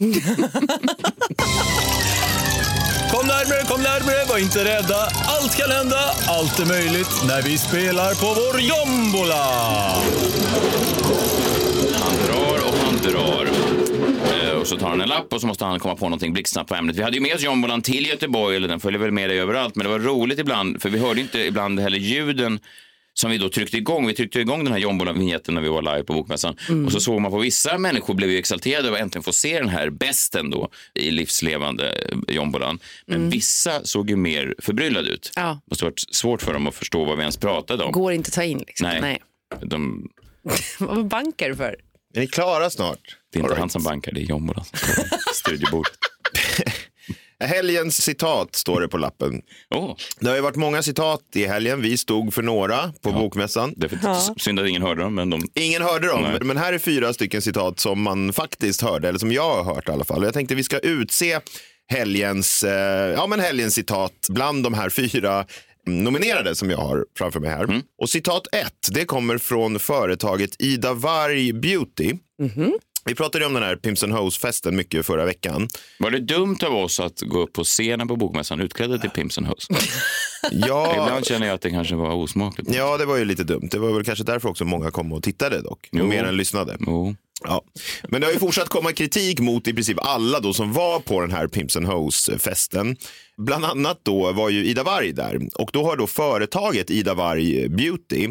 [3.12, 5.00] Kom närmare, kom närmare, var inte rädda.
[5.36, 9.44] Allt kan hända, allt är möjligt när vi spelar på vår jombola.
[12.02, 13.46] Han drar och han drar.
[14.32, 16.68] Eh, och så tar han en lapp och så måste han komma på någonting blixtsnabbt
[16.68, 16.96] på ämnet.
[16.96, 19.76] Vi hade ju med oss jombolan till Göteborg, eller den följer väl med dig överallt,
[19.76, 22.60] men det var roligt ibland, för vi hörde inte ibland heller ljuden
[23.14, 24.06] som vi då tryckte igång.
[24.06, 26.56] Vi tryckte igång den här jombolan-vinjetten när vi var live på Bokmässan.
[26.86, 29.58] Och så såg man på vissa människor blev ju exalterade över att äntligen få se
[29.58, 32.78] den här besten då i livslevande eh, jombolan.
[33.06, 35.32] Men vissa såg ju mer förbryllade ut.
[35.36, 35.60] Ja.
[35.64, 37.92] Det måste ha varit svårt för dem att förstå vad vi ens pratade om.
[37.92, 38.58] Går inte att ta in.
[38.58, 38.88] Liksom.
[38.88, 39.00] Nej.
[39.00, 39.20] Nej.
[39.62, 40.08] De,
[40.78, 41.76] Vad bankar du för?
[42.14, 43.16] Är ni klara snart?
[43.32, 43.60] det är inte right.
[43.60, 44.64] han som bankar, det är jombolan
[45.34, 45.92] studiebordet.
[47.40, 49.42] Helgens citat står det på lappen.
[49.74, 51.82] Åh, Det har ju varit många citat i helgen.
[51.82, 53.74] Vi stod för några på Bokmässan.
[53.76, 55.48] det är för synd att ingen hörde dem, men de...
[55.54, 56.38] Ingen hörde dem, Nej.
[56.40, 59.88] men här är fyra stycken citat som man faktiskt hörde, eller som jag har hört
[59.88, 60.24] i alla fall.
[60.24, 61.40] Jag tänkte vi ska utse
[61.88, 65.46] helgens, eh, ja, men helgens citat bland de här fyra
[65.86, 67.82] nominerade som jag har framför mig här.
[68.02, 72.12] Och citat ett, det kommer från företaget Ida Varg Beauty.
[73.04, 75.68] Vi pratade om den här Pimps and Hoes-festen mycket förra veckan.
[75.98, 79.38] Var det dumt av oss att gå upp på scenen på Bokmässan utklädda till Pimps
[79.38, 79.66] and Hoes?
[80.52, 82.74] Ja, Ibland känner jag att det kanske var osmakligt.
[82.74, 83.68] ja, det var ju lite dumt.
[83.70, 85.88] Det var väl kanske därför också många kom och tittade dock.
[85.92, 86.06] Jo.
[86.06, 86.76] Mer än lyssnade.
[86.80, 87.14] Jo.
[87.44, 87.62] Ja.
[88.08, 91.20] Men det har ju fortsatt komma kritik mot i princip alla då som var på
[91.20, 92.96] den här Pimps and Hoes-festen.
[93.36, 97.68] Bland annat då var ju Ida Warg där och då har då företaget Ida Warg
[97.68, 98.28] Beauty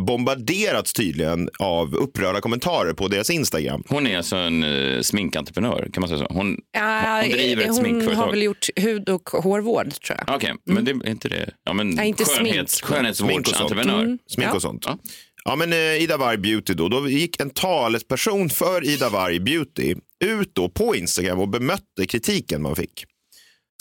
[0.00, 3.82] bombarderats tydligen av upprörda kommentarer på deras Instagram.
[3.88, 6.26] Hon är alltså en uh, sminkentreprenör, kan man säga så?
[6.34, 8.22] Hon, Ja, hon driver ett hon sminkföretag.
[8.22, 10.36] har väl gjort hud och hårvård tror jag.
[10.36, 11.50] Okej, men det är inte det.
[11.64, 12.84] Ja, men Nej, inte skönhets, smink.
[12.92, 14.02] skönhetsvårdsentreprenör.
[14.02, 14.18] Mm.
[14.26, 14.54] Smink Ja.
[14.54, 14.82] och sånt.
[14.86, 14.98] Ja.
[15.44, 19.94] Ja, men eh, Ida Warg Beauty då, då gick en talesperson för Ida Warg Beauty
[20.24, 23.04] ut då på Instagram och bemötte kritiken man fick.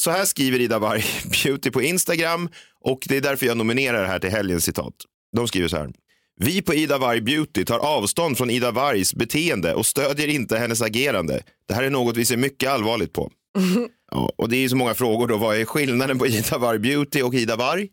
[0.02, 1.04] Så här skriver Ida Warg
[1.44, 2.50] Beauty på Instagram
[2.84, 4.94] och det är därför jag nominerar det här till helgens citat.
[5.36, 5.90] De skriver så här.
[6.38, 10.82] Vi på Ida Warg Beauty tar avstånd från Ida Wargs beteende och stödjer inte hennes
[10.82, 11.44] agerande.
[11.68, 13.32] Det här är något vi ser mycket allvarligt på.
[14.12, 15.38] Ja, och det är ju så många frågor då.
[15.38, 17.88] Vad är skillnaden på Ida Warg Beauty och Ida Warg?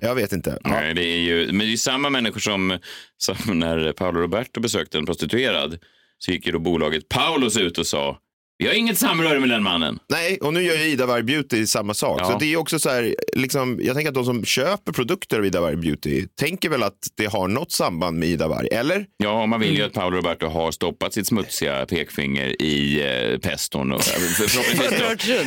[0.00, 0.58] Jag vet inte.
[0.64, 0.70] Ja.
[0.70, 2.78] Nej, det är ju, men det är ju samma människor som,
[3.16, 5.78] som när Paolo Roberto besökte en prostituerad
[6.18, 8.18] så gick ju då bolaget Paulos ut och sa
[8.60, 9.98] vi har inget samröre med den mannen.
[10.08, 12.20] Nej, och nu gör ju Ida Warg Beauty samma sak.
[12.20, 12.24] Ja.
[12.32, 15.46] Så det är också så här, liksom, jag tänker att de som köper produkter av
[15.46, 19.04] Ida Warg Beauty tänker väl att det har något samband med Ida Warg, eller?
[19.16, 19.86] Ja, man vill ju Mm.
[19.86, 23.00] att Paolo Roberto har stoppat sitt smutsiga pekfinger i
[23.32, 23.92] eh, peston.
[23.92, 24.98] Och, förhoppningsvis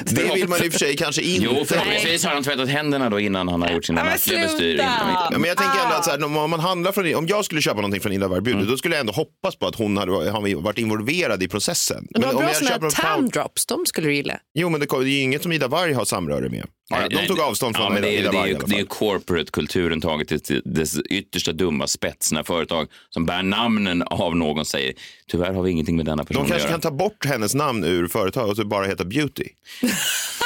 [0.05, 0.15] då.
[0.15, 1.45] Det vill man i och för sig kanske inte.
[1.45, 4.77] Jo, förhoppningsvis har han tvättat händerna då innan han har gjort sina nattliga bestyr.
[4.77, 7.61] Ja, men jag tänker ändå att så här, om man handlar från, om jag skulle
[7.61, 8.71] köpa någonting från Ida Warg Beauty, Mm.
[8.71, 12.07] då skulle jag ändå hoppas på att hon hade har varit involverad i processen.
[12.09, 14.37] Men om jag köper här en tam Paolo- drops, de skulle du gilla.
[14.53, 16.65] Jo, men det, det är inget som Ida Warg har samröre med.
[16.91, 18.59] Nej, de nej, tog avstånd från ja, men det, är, Ida det, Warg är, i
[18.59, 24.01] ju- det är corporate-kulturen taget till dess yttersta dumma spets när företag som bär namnen
[24.03, 24.93] av någon säger
[25.27, 26.71] tyvärr har vi ingenting med denna person De att kanske göra.
[26.81, 29.45] kan ta bort hennes namn ur företaget och så bara heta Beauty.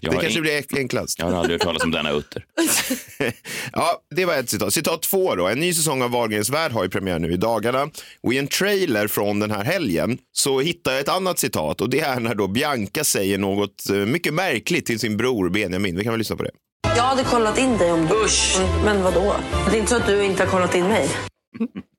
[0.00, 1.18] Jag Det kanske in- blir enklast.
[1.18, 2.44] Jag har aldrig hört talas om denna utter.
[3.72, 4.74] Ja, det var ett citat.
[4.74, 5.48] Citat två då.
[5.48, 7.90] En ny säsong av Wahlgrens värld har ju premiär nu i dagarna.
[8.22, 11.90] Och i en trailer från den här helgen så hittar jag ett annat citat och
[11.90, 15.96] det är när då Bianca säger något eh, mycket märkligt till sin bror Benjamin.
[15.96, 16.50] Vi kan väl lyssna på det.
[16.96, 18.14] Jag hade kollat in dig om du...
[18.24, 18.56] Usch!
[18.84, 19.36] Men vad då?
[19.70, 21.08] Det är inte så att du inte har kollat in mig.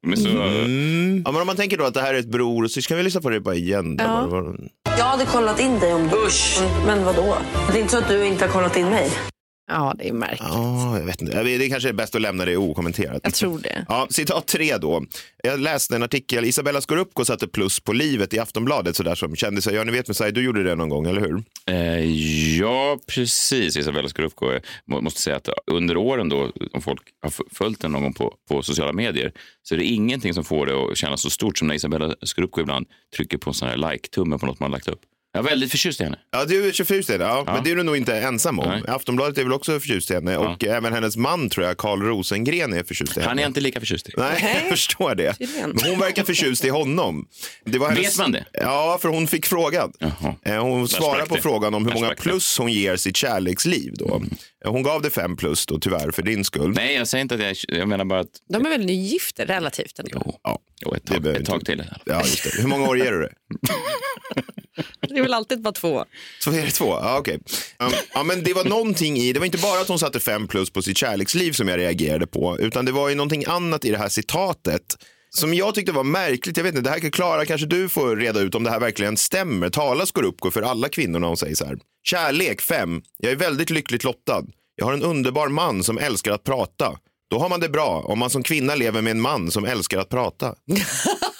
[0.07, 1.21] Men så, Mm.
[1.25, 3.03] Ja, men om man tänker då att det här är ett bror så kan vi
[3.03, 3.97] lyssna på det bara igen.
[3.97, 4.03] då.
[4.03, 4.53] Ja.
[4.97, 6.15] Jag hade kollat in dig om du...
[6.15, 6.61] Usch!
[6.85, 7.37] Men vad då?
[7.71, 9.11] Det är inte så att du inte har kollat in mig.
[9.67, 10.39] Ja, det är märkligt.
[10.41, 11.43] Ja, jag vet inte.
[11.43, 13.19] Det kanske är bäst att lämna det okommenterat.
[13.23, 13.85] Jag tror det.
[13.89, 15.05] Ja, citat tre då.
[15.43, 16.45] Jag läste en artikel.
[16.45, 19.85] Isabella Scorupco satte plus på livet i Aftonbladet sådär som kändisar gör.
[19.85, 21.43] Ni vet Messiah, du gjorde det någon gång, eller hur?
[21.67, 22.05] eh,
[22.59, 23.77] ja, precis.
[23.77, 24.51] Isabella Scorupco.
[24.51, 28.13] Jag må- måste säga att under åren då, om folk har följt den någon gång
[28.13, 29.31] på, på sociala medier,
[29.63, 32.61] så är det ingenting som får det att kännas så stort som när Isabella Scorupco
[32.61, 34.99] ibland trycker på en sån här like-tumme på något man har lagt upp.
[35.33, 36.17] Jag är väldigt förtjust i henne.
[36.31, 37.23] Ja, du är 25 i henne.
[37.23, 38.69] Ja, Men det är du nog inte ensam om.
[38.69, 38.81] Nej.
[38.87, 40.37] Aftonbladet är väl också förtjust i henne.
[40.37, 43.29] Och även hennes man, tror jag, Carl Rosengren, är förtjust i henne.
[43.29, 44.13] Han är inte lika förtjust i.
[44.17, 45.35] Nej, jag förstår det.
[45.39, 47.27] Men hon verkar förtjust i honom.
[47.65, 48.05] Det var hennes...
[48.05, 48.45] Vet man det?
[48.53, 49.93] Ja, för hon fick frågan.
[49.99, 50.35] Jaha.
[50.45, 53.93] Eh, Hon svarade på frågan om hur många plus hon ger sitt kärleksliv.
[53.95, 54.15] Då.
[54.15, 54.29] Mm.
[54.65, 56.71] Eh, Hon gav det fem plus då, tyvärr, för din skull.
[56.75, 57.55] Nej, jag säger inte att jag...
[57.67, 58.27] Jag menar bara att...
[58.49, 60.11] De är väl nygifta relativt ändå?
[60.25, 60.59] Jo, Ja.
[60.85, 61.83] jo ett tag, ett tag till.
[62.05, 62.61] Ja, just det.
[62.61, 63.33] Hur många år ger du det?
[65.01, 66.05] Det är väl alltid bara två.
[66.39, 66.85] Så är det två?
[66.85, 67.39] Ja, okej.
[67.79, 70.47] Um, ja, men det var någonting i, det var inte bara att hon satte fem
[70.47, 73.91] plus på sitt kärleksliv som jag reagerade på, utan det var ju någonting annat i
[73.91, 74.97] det här citatet
[75.29, 76.57] som jag tyckte var märkligt.
[76.57, 78.79] Jag vet inte, det här kan Klara, kanske du får reda ut om det här
[78.79, 79.69] verkligen stämmer.
[79.69, 81.77] Talar Scorupco för alla kvinnorna och säger så här.
[82.03, 83.01] Kärlek fem.
[83.17, 84.45] Jag är väldigt lyckligt lottad.
[84.75, 86.97] Jag har en underbar man som älskar att prata.
[87.29, 89.99] Då har man det bra om man som kvinna lever med en man som älskar
[89.99, 90.55] att prata.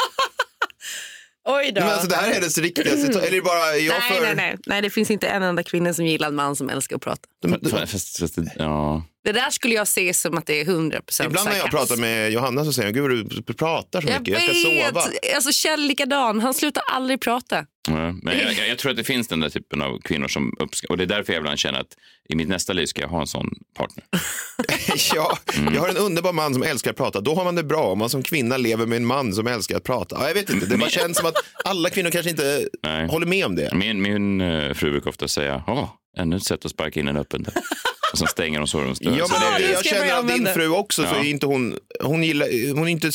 [1.45, 1.81] Oj då.
[1.81, 3.15] Men alltså, det här är hennes riktiga citat.
[3.15, 4.25] Eller är det bara jag nej, för...
[4.25, 6.95] nej, nej, nej, det finns inte en enda kvinna som gillar en man som älskar
[6.95, 7.29] att prata.
[7.69, 9.03] Fast, fast, fast, ja.
[9.23, 11.97] Det där skulle jag se som att det är 100 procent Ibland när jag pratar
[11.97, 15.03] med Johanna så säger hon, gud vad du pratar så Jag mycket, jag ska sova.
[15.35, 17.65] Alltså Kjell likadan, han slutar aldrig prata.
[17.87, 20.53] Nej, Men jag, jag, jag tror att det finns den där typen av kvinnor som
[20.59, 21.97] uppskattar, och det är därför jag ibland känner att
[22.29, 24.03] i mitt nästa liv ska jag ha en sån partner.
[25.13, 25.37] ja,
[25.73, 27.21] jag har en underbar man som älskar att prata.
[27.21, 29.77] Då har man det bra om man som kvinna lever med en man som älskar
[29.77, 30.15] att prata.
[30.19, 33.07] Ja, jag vet inte, det bara känns som att alla kvinnor kanske inte Nej.
[33.07, 33.75] håller med om det.
[33.75, 37.17] Min, min eh, fru brukar ofta säga, ja, ännu ett sätt att sparka in en
[37.17, 37.53] öppen dörr.
[38.11, 39.17] Och sen stänger de sovrumsdörren.
[39.17, 42.73] Ja, men det jag känner att din fru också, så är inte hon, hon gillar,
[42.75, 43.11] hon är inte,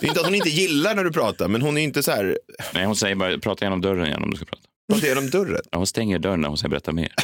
[0.00, 2.10] det är inte att hon inte gillar när du pratar, men hon är inte så
[2.10, 2.38] här,
[2.74, 4.62] Nej, hon säger bara, prata genom dörren igen om du ska prata.
[4.90, 5.62] Prata genom dörren.
[5.70, 7.14] Ja, hon stänger dörren när hon säger berätta mer.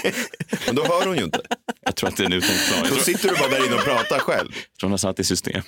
[0.66, 1.40] Men då hör hon ju inte.
[1.86, 2.50] Jag tror att det är en plan.
[2.84, 4.48] Jag Då sitter du bara där inne och pratar själv.
[4.52, 5.62] jag tror hon har satt i system.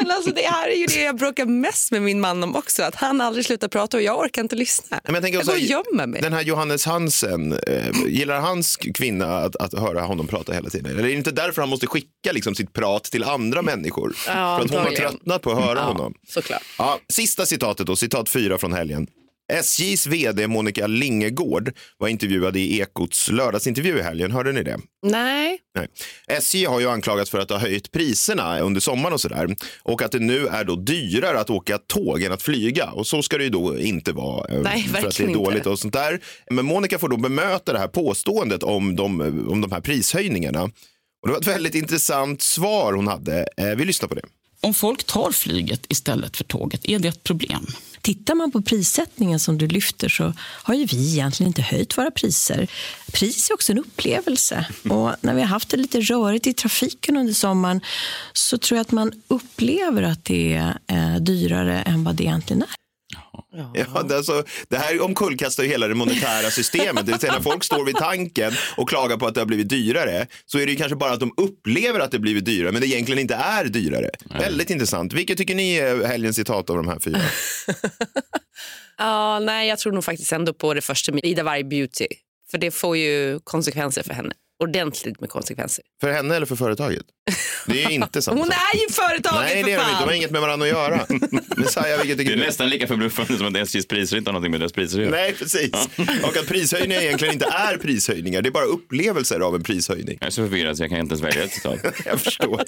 [0.00, 2.82] Men alltså det här är ju det jag bråkar mest med min man om också.
[2.82, 5.00] Att han aldrig slutar prata och jag orkar inte lyssna.
[5.04, 6.20] Men jag tänker jag också, går och gömmer mig.
[6.22, 10.90] Den här Johannes Hansen, eh, gillar hans kvinna att, att höra honom prata hela tiden?
[10.90, 14.14] Eller är det inte därför han måste skicka liksom, sitt prat till andra människor?
[14.26, 16.14] Ja, För att hon har tröttnat på att höra Ja, honom.
[16.28, 16.62] såklart.
[16.78, 19.06] Ja, sista citatet då, citat fyra från helgen.
[19.52, 24.30] SJs vd Monica Lingegård var intervjuad i Ekots lördagsintervju i helgen.
[24.30, 24.78] Hörde ni det?
[25.06, 25.58] Nej.
[25.74, 25.88] Nej.
[26.28, 29.56] SJ har ju anklagats för att ha höjt priserna under sommaren och sådär.
[29.82, 32.90] Och att det nu är då dyrare att åka tåg än att flyga.
[32.90, 34.54] Och så ska det ju då inte vara.
[34.54, 35.42] eh, Nej, för att det är verkligen inte.
[35.44, 36.20] dåligt och sånt där.
[36.50, 40.62] Men Monica får då bemöta det här påståendet om de, om de här prishöjningarna.
[41.22, 43.48] Och det var ett väldigt intressant svar hon hade.
[43.56, 44.22] Eh, Vi lyssnar på det.
[44.60, 47.66] Om folk tar flyget istället för tåget, är det ett problem?
[48.00, 52.10] Tittar man på prissättningen som du lyfter så har ju vi egentligen inte höjt våra
[52.10, 52.70] priser.
[53.12, 54.66] Pris är också en upplevelse.
[54.90, 57.80] Och när vi har haft det lite rörigt i trafiken under sommaren
[58.32, 62.62] så tror jag att man upplever att det är eh, dyrare än vad det egentligen
[62.62, 62.87] är.
[63.52, 67.06] Ja, det, är alltså, det här omkullkastar ju hela det monetära systemet.
[67.06, 69.68] Det vill säga när folk står vid tanken och klagar på att det har blivit
[69.68, 72.80] dyrare så är det ju kanske bara att de upplever att det blivit dyrare men
[72.80, 74.10] det egentligen inte är dyrare.
[74.38, 75.12] Väldigt intressant.
[75.12, 77.20] Vilket tycker ni är helgens citat av de här fyra?
[79.00, 82.06] Ja, nej, jag tror nog faktiskt ändå på det första med Ida Warg Beauty.
[82.50, 84.32] För det får ju konsekvenser för henne.
[84.64, 85.84] Ordentligt med konsekvenser.
[86.00, 87.02] För henne eller för företaget?
[87.66, 88.56] Det är ju inte samma Hon sak.
[88.74, 89.92] är ju företaget Nej, det för är de inte.
[89.92, 90.00] fan.
[90.02, 91.06] De har inget med varandra att göra.
[91.56, 92.36] Messiah, vilket Det är du?
[92.36, 95.16] nästan lika förbluffande som att SJs priser inte har någonting med deras priser att göra.
[95.16, 95.70] Nej, precis.
[96.22, 98.42] Och att prishöjningar egentligen inte är prishöjningar.
[98.42, 100.18] Det är bara upplevelser av en prishöjning.
[100.20, 101.78] Jag är så förvirrad så jag kan inte ens välja ett citat.
[102.04, 102.62] Jag förstår.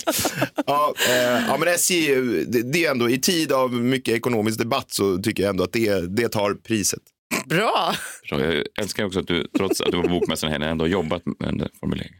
[0.66, 1.14] Ja, eh,
[1.48, 2.14] ja, men SJ,
[2.46, 5.72] det, det är ändå i tid av mycket ekonomisk debatt så tycker jag ändå att
[5.72, 7.00] det, det tar priset.
[7.46, 7.94] Bra.
[8.22, 11.22] Jag älskar också att du, trots att du var på Bokmässan här, ändå har jobbat
[11.26, 12.18] med den formuleringen.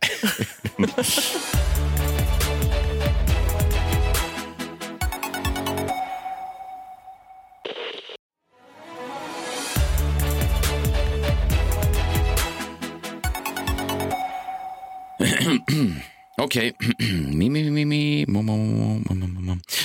[16.43, 16.73] Okej.
[16.73, 16.91] Okay.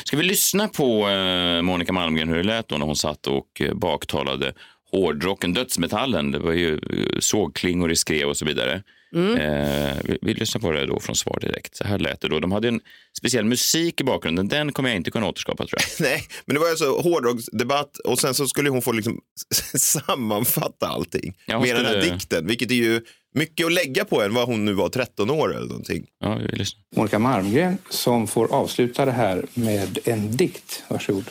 [0.06, 3.62] Ska vi lyssna på eh, Monica Malmgren hur det lät då när hon satt och
[3.62, 4.54] eh, baktalade
[4.96, 6.32] hårdrocken, dödsmetallen.
[6.32, 6.80] Det var ju
[7.20, 8.84] sågklingor i skrev och så vidare.
[9.16, 11.76] Eh, vi, vi lyssnar på det då från Svar direkt.
[11.76, 12.40] Så här lät det då.
[12.40, 12.80] De hade en
[13.18, 14.48] speciell musik i bakgrunden.
[14.48, 16.10] Den kommer jag inte kunna återskapa tror jag.
[16.10, 19.20] Nej, men det var alltså hårdrocksdebatt och sen så skulle hon få liksom
[19.78, 23.02] sammanfatta allting Ja, med den här dikten, vilket är ju
[23.34, 26.06] mycket att lägga på en vad hon nu var 13 år eller någonting.
[26.20, 26.82] Ja, vi lyssnar.
[26.96, 30.84] Monica Malmgren som får avsluta det här med en dikt.
[30.88, 31.26] Varsågod.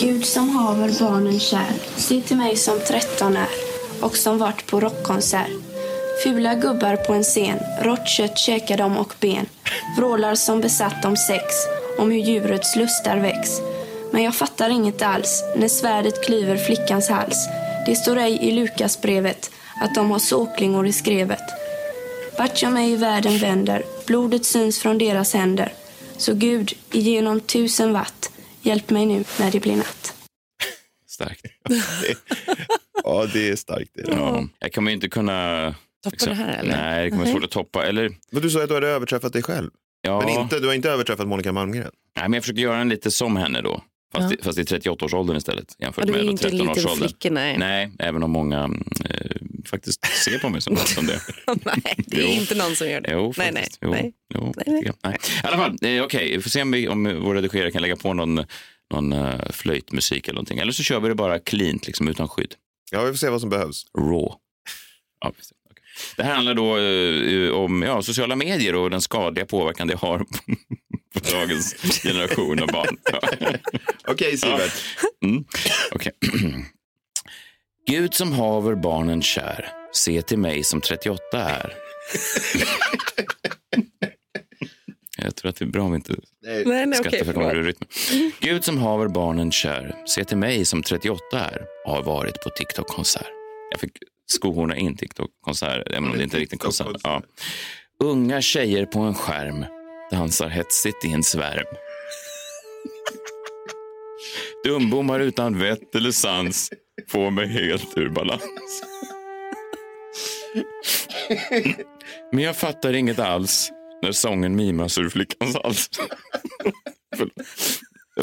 [0.00, 3.48] Gud som haver barnen kär, se till mig som tretton är
[4.00, 5.50] och som vart på rockkonsert.
[6.22, 9.46] Fula gubbar på en scen, rått kött käkar de och ben.
[9.96, 11.44] Vrålar som besatt om sex,
[11.98, 13.50] om hur djurets lustar väcks.
[14.10, 17.48] Men jag fattar inget alls när svärdet klyver flickans hals.
[17.86, 21.44] Det står ej i Lukasbrevet att de har såklingor i skrevet.
[22.38, 25.72] Vart jag mig i världen vänder, blodet syns från deras händer.
[26.16, 28.31] Så Gud, igenom tusen watt,
[28.62, 30.14] hjälp mig nu när det blir natt.
[31.06, 31.46] Starkt.
[33.04, 33.90] Ja, det är starkt.
[33.94, 34.12] Det är det.
[34.12, 34.44] Ja.
[34.58, 35.74] Jag kommer inte kunna...
[36.04, 36.76] Toppa det här eller?
[36.76, 37.86] Nej, det kommer vara svårt att toppa.
[37.86, 39.70] Eller, Men du sa att du hade överträffat dig själv.
[40.02, 41.90] ja, Men inte, du har inte överträffat Monica Malmgren.
[42.16, 43.82] Nej, men jag försöker göra den lite som henne då.
[44.14, 44.38] Fast, Ja.
[44.40, 45.76] i, fast i 38-årsåldern istället.
[45.78, 46.98] Jämfört är med ju inte en liten 13-årsåldern.
[47.08, 47.58] flicka, nej.
[47.58, 48.70] Nej, även om många
[49.10, 49.36] eh,
[49.72, 51.20] faktiskt ser på mig som, som det.
[51.64, 53.12] nej, det är inte någon som gör det.
[53.12, 54.12] Jo, nej, nej, Jo, nej.
[54.34, 54.92] Jo, Nej, nej.
[55.04, 55.18] nej.
[55.44, 56.36] I alla fall, eh, okej.
[56.36, 58.44] Vi får se om, vi, om vår redigerare kan lägga på någon,
[58.94, 60.58] någon uh, flöjtmusik eller någonting.
[60.58, 62.54] Eller så kör vi det bara cleant, liksom, utan skydd.
[62.90, 63.86] Ja, vi får se vad som behövs.
[63.98, 64.34] Raw.
[65.20, 65.28] Ja.
[65.28, 65.42] Okej.
[66.16, 70.18] Det här handlar då eh, om ja, sociala medier och den skadliga påverkan det har
[70.18, 70.24] på,
[71.30, 72.96] dagens generation av barn.
[74.06, 74.72] Okej, Sivert.
[75.20, 75.28] Ja.
[75.28, 75.44] Mm.
[75.92, 76.12] Okej.
[77.86, 81.74] Gud som haver barnen kär, se till mig som 38 är.
[85.18, 87.52] Jag tror att det är bra om vi inte Nej, nej, skrattar okej, för komma
[87.52, 87.88] ur rytmen.
[88.40, 93.26] Gud som haver barnen kär, se till mig som 38 är, har varit på TikTok-konsert.
[93.70, 93.92] Jag fick
[94.26, 96.96] skohorna in TikTok-konsert, även om det inte är riktigt en konsert.
[97.02, 97.22] Ja.
[98.04, 99.64] Unga tjejer på en skärm
[100.10, 101.66] dansar hetsigt i en svärm.
[104.64, 106.70] Dumbommar utan vett eller sans
[107.08, 108.82] får mig helt ur balans.
[112.32, 113.70] Men jag fattar inget alls
[114.02, 115.90] när sången mimas ur flickans hals.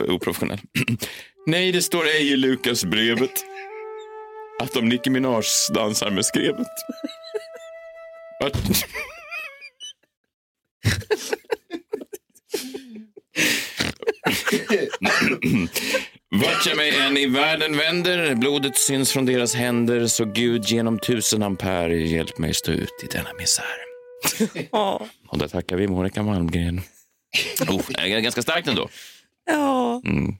[0.07, 0.59] Oprofessionell.
[1.45, 3.45] Nej, det står ej i Lukas brevet
[4.59, 6.67] att om Nicki Minaj dansar med skrevet.
[8.43, 8.85] Att...
[16.31, 20.99] Vart jag mig än i världen vänder, blodet syns från deras händer, så Gud genom
[20.99, 23.65] tusen ampere hjälp mig stå ut i denna misär.
[25.27, 26.81] Och där tackar vi Monica Malmgren.
[27.69, 28.89] Oh, det är ganska starkt ändå.
[29.45, 30.01] Ja.
[30.05, 30.35] Mm.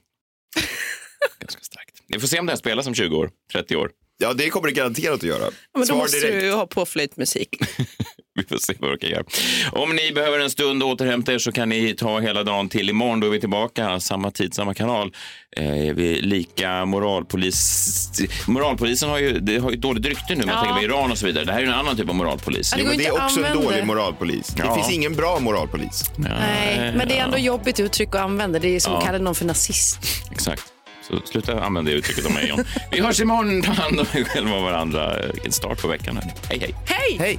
[1.40, 2.02] Ganska starkt.
[2.06, 3.90] Vi får se om det här spelas om 20 år, 30 år.
[4.18, 5.44] Ja, det kommer det garanterat att göra.
[5.44, 6.40] Ja, Men då Svar måste direkt.
[6.40, 7.56] du ju ha på flöjtmusik.
[8.34, 9.22] Vi får se vad vi kan göra.
[9.72, 12.90] Om ni behöver en stund att återhämta er så kan ni ta hela dagen till
[12.90, 13.20] imorgon.
[13.20, 15.12] Då är vi tillbaka, samma tid, samma kanal.
[15.56, 18.10] Eh, vi är lika moralpolis...
[18.46, 20.60] Moralpolisen har ju, det har ju ett dåligt rykte nu, man Ja.
[20.60, 21.44] tänker på Iran och så vidare.
[21.44, 22.74] Det här är ju en annan typ av moralpolis.
[22.78, 23.84] Ja, det det är också en dålig det.
[23.86, 24.48] moralpolis.
[24.48, 24.74] Det Ja.
[24.74, 26.10] finns ingen bra moralpolis.
[26.16, 28.58] Nej, men det är ändå jobbigt uttryck att använda.
[28.58, 28.98] Det är som Ja.
[28.98, 29.98] att kalla någon för nazist.
[30.32, 30.62] Exakt.
[31.08, 32.64] Så sluta använda det uttrycket om mig, John.
[32.90, 33.62] Vi hörs imorgon.
[33.62, 35.16] Ta hand om er själva och varandra.
[35.32, 36.20] Vilken start på veckan.
[36.48, 36.74] Hej, hej.
[36.86, 37.16] Hej!
[37.18, 37.38] Hej!